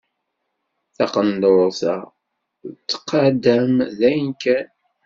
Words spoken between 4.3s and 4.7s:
kan!